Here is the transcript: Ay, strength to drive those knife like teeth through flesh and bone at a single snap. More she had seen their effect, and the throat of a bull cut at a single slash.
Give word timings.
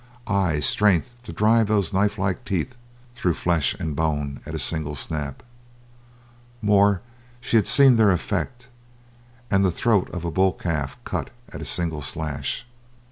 Ay, 0.25 0.59
strength 0.59 1.13
to 1.21 1.31
drive 1.31 1.67
those 1.67 1.93
knife 1.93 2.17
like 2.17 2.43
teeth 2.43 2.73
through 3.13 3.35
flesh 3.35 3.75
and 3.75 3.95
bone 3.95 4.39
at 4.47 4.55
a 4.55 4.57
single 4.57 4.95
snap. 4.95 5.43
More 6.59 7.01
she 7.39 7.55
had 7.55 7.67
seen 7.67 7.97
their 7.97 8.09
effect, 8.11 8.67
and 9.51 9.63
the 9.63 9.69
throat 9.69 10.09
of 10.09 10.25
a 10.25 10.31
bull 10.31 10.53
cut 10.53 11.29
at 11.49 11.61
a 11.61 11.65
single 11.65 12.01
slash. 12.01 12.65